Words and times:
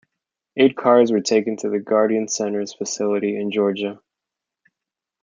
Eight 0.57 0.75
cars 0.75 1.11
were 1.11 1.21
taken 1.21 1.57
to 1.57 1.69
the 1.69 1.77
Guardian 1.79 2.27
Centers 2.27 2.73
facility 2.73 3.39
in 3.39 3.51
Georgia. 3.51 4.01